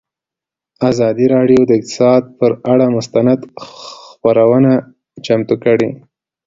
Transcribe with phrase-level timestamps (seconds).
[0.89, 3.39] ازادي راډیو د اقتصاد پر اړه مستند
[4.09, 4.71] خپرونه
[5.25, 5.89] چمتو کړې.